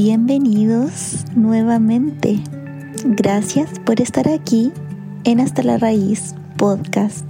[0.00, 2.38] Bienvenidos nuevamente.
[3.04, 4.70] Gracias por estar aquí
[5.24, 7.26] en Hasta la Raíz podcast.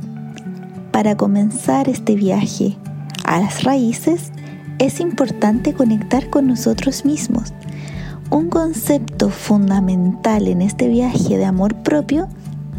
[0.92, 2.76] Para comenzar este viaje
[3.24, 4.32] a las raíces
[4.78, 7.54] es importante conectar con nosotros mismos.
[8.28, 12.28] Un concepto fundamental en este viaje de amor propio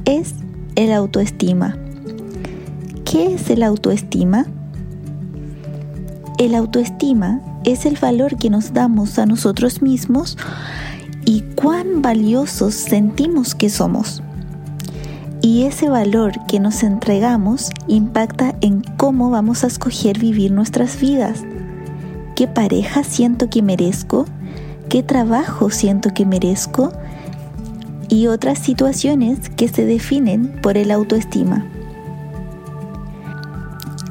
[0.06, 0.36] es
[0.76, 1.76] el autoestima.
[3.06, 4.46] ¿Qué es el autoestima?
[6.38, 10.38] El autoestima es el valor que nos damos a nosotros mismos
[11.26, 14.24] y cuán valiosos sentimos que somos.
[15.42, 21.44] Y ese valor que nos entregamos impacta en cómo vamos a escoger vivir nuestras vidas.
[22.36, 24.26] ¿Qué pareja siento que merezco?
[24.90, 26.92] ¿Qué trabajo siento que merezco?
[28.10, 31.66] Y otras situaciones que se definen por el autoestima.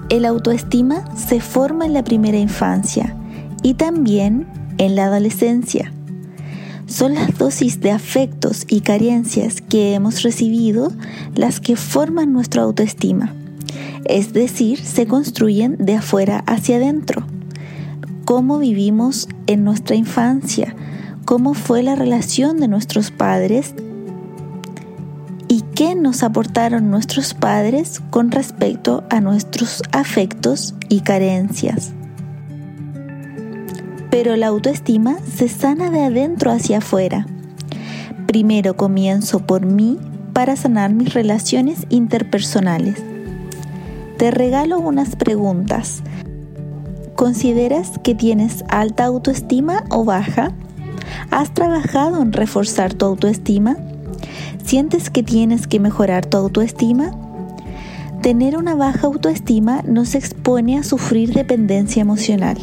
[0.08, 3.14] El autoestima se forma en la primera infancia
[3.68, 4.46] y también
[4.78, 5.92] en la adolescencia.
[6.86, 10.90] Son las dosis de afectos y carencias que hemos recibido
[11.34, 13.34] las que forman nuestra autoestima,
[14.06, 17.26] es decir, se construyen de afuera hacia adentro.
[18.24, 20.74] Cómo vivimos en nuestra infancia,
[21.26, 23.74] cómo fue la relación de nuestros padres
[25.46, 31.92] y qué nos aportaron nuestros padres con respecto a nuestros afectos y carencias.
[34.20, 37.24] Pero la autoestima se sana de adentro hacia afuera.
[38.26, 39.96] Primero comienzo por mí
[40.32, 43.00] para sanar mis relaciones interpersonales.
[44.16, 46.02] Te regalo unas preguntas.
[47.14, 50.50] ¿Consideras que tienes alta autoestima o baja?
[51.30, 53.76] ¿Has trabajado en reforzar tu autoestima?
[54.64, 57.12] ¿Sientes que tienes que mejorar tu autoestima?
[58.20, 62.58] Tener una baja autoestima nos expone a sufrir dependencia emocional.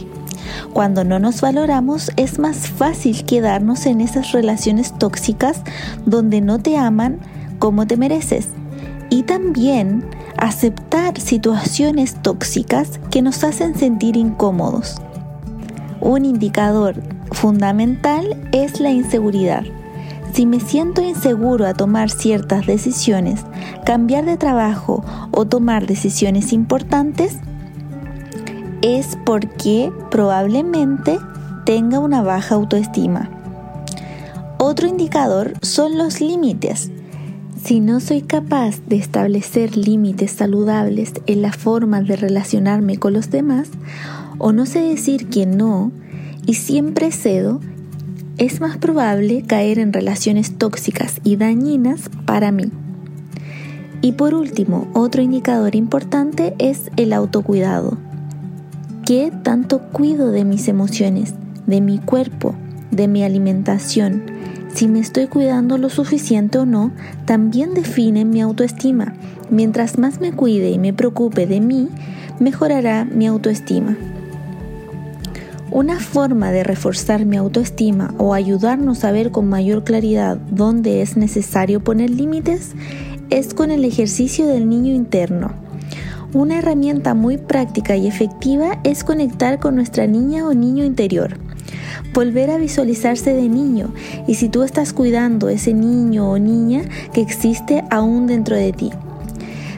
[0.73, 5.61] Cuando no nos valoramos es más fácil quedarnos en esas relaciones tóxicas
[6.05, 7.19] donde no te aman
[7.59, 8.49] como te mereces.
[9.09, 10.05] Y también
[10.37, 15.01] aceptar situaciones tóxicas que nos hacen sentir incómodos.
[16.01, 17.01] Un indicador
[17.31, 19.63] fundamental es la inseguridad.
[20.33, 23.45] Si me siento inseguro a tomar ciertas decisiones,
[23.85, 27.37] cambiar de trabajo o tomar decisiones importantes,
[28.85, 31.17] es porque probablemente
[31.65, 33.31] tenga una baja autoestima.
[34.59, 36.91] Otro indicador son los límites.
[37.63, 43.31] Si no soy capaz de establecer límites saludables en la forma de relacionarme con los
[43.31, 43.69] demás,
[44.37, 45.91] o no sé decir que no,
[46.45, 47.61] y siempre cedo,
[48.37, 52.65] es más probable caer en relaciones tóxicas y dañinas para mí.
[54.01, 58.04] Y por último, otro indicador importante es el autocuidado
[59.05, 61.35] qué tanto cuido de mis emociones,
[61.67, 62.55] de mi cuerpo,
[62.89, 64.23] de mi alimentación?
[64.73, 66.91] Si me estoy cuidando lo suficiente o no,
[67.25, 69.13] también define mi autoestima.
[69.51, 71.87] Mientras más me cuide y me preocupe de mí,
[72.39, 73.95] mejorará mi autoestima.
[75.69, 81.15] Una forma de reforzar mi autoestima o ayudarnos a ver con mayor claridad dónde es
[81.15, 82.73] necesario poner límites
[83.29, 85.64] es con el ejercicio del niño interno.
[86.35, 91.37] Una herramienta muy práctica y efectiva es conectar con nuestra niña o niño interior.
[92.13, 93.93] Volver a visualizarse de niño
[94.27, 96.81] y si tú estás cuidando ese niño o niña
[97.13, 98.91] que existe aún dentro de ti.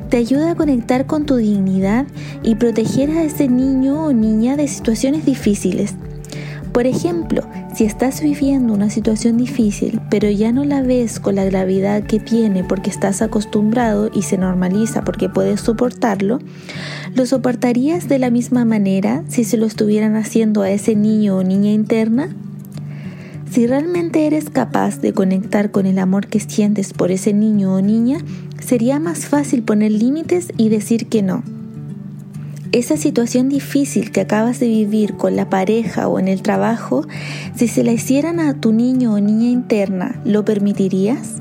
[0.09, 2.07] Te ayuda a conectar con tu dignidad
[2.41, 5.94] y proteger a ese niño o niña de situaciones difíciles.
[6.72, 7.44] Por ejemplo,
[7.77, 12.19] si estás viviendo una situación difícil, pero ya no la ves con la gravedad que
[12.19, 16.39] tiene porque estás acostumbrado y se normaliza porque puedes soportarlo,
[17.13, 21.43] ¿lo soportarías de la misma manera si se lo estuvieran haciendo a ese niño o
[21.43, 22.35] niña interna?
[23.51, 27.81] Si realmente eres capaz de conectar con el amor que sientes por ese niño o
[27.81, 28.17] niña,
[28.59, 31.44] sería más fácil poner límites y decir que no.
[32.73, 37.07] Esa situación difícil que acabas de vivir con la pareja o en el trabajo,
[37.56, 41.36] si se la hicieran a tu niño o niña interna, ¿lo permitirías?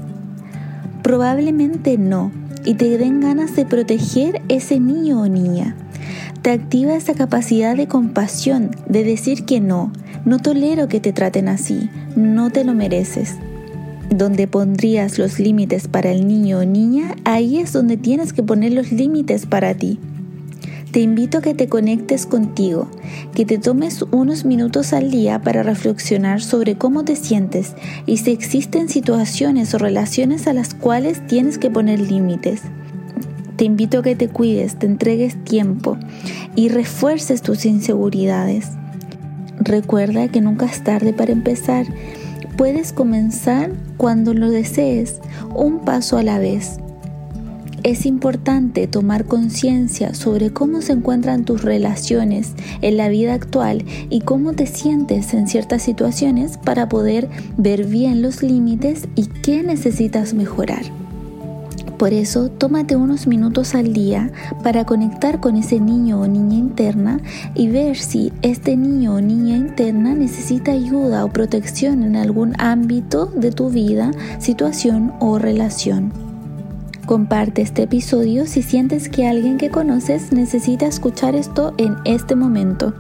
[1.03, 2.31] Probablemente no,
[2.65, 5.75] y te den ganas de proteger ese niño o niña.
[6.43, 9.93] Te activa esa capacidad de compasión, de decir que no,
[10.25, 13.35] no tolero que te traten así, no te lo mereces.
[14.11, 18.73] Donde pondrías los límites para el niño o niña, ahí es donde tienes que poner
[18.73, 19.99] los límites para ti.
[20.93, 22.89] Te invito a que te conectes contigo,
[23.35, 27.75] que te tomes unos minutos al día para reflexionar sobre cómo te sientes
[28.07, 32.63] y si existen situaciones o relaciones a las cuales tienes que poner límites.
[33.57, 35.99] Te invito a que te cuides, te entregues tiempo
[36.55, 38.69] y refuerces tus inseguridades.
[39.59, 41.87] Recuerda que nunca es tarde para empezar.
[42.57, 45.21] Puedes comenzar cuando lo desees,
[45.55, 46.79] un paso a la vez.
[47.87, 54.23] Es importante tomar conciencia sobre cómo se encuentran tus relaciones en la vida actual y
[54.23, 60.35] cómo te sientes en ciertas situaciones para poder ver bien los límites y qué necesitas
[60.35, 60.83] mejorar.
[61.97, 64.33] Por eso, tómate unos minutos al día
[64.65, 67.21] para conectar con ese niño o niña interna
[67.55, 73.27] y ver si este niño o niña interna necesita ayuda o protección en algún ámbito
[73.27, 74.11] de tu vida,
[74.41, 76.26] situación o relación.
[77.07, 82.95] Comparte este episodio si sientes que alguien que conoces necesita escuchar esto en este momento.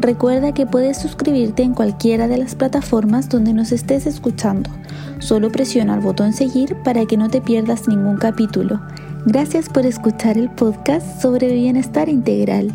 [0.00, 4.70] Recuerda que puedes suscribirte en cualquiera de las plataformas donde nos estés escuchando.
[5.18, 8.80] Solo presiona el botón seguir para que no te pierdas ningún capítulo.
[9.26, 12.72] Gracias por escuchar el podcast sobre bienestar integral.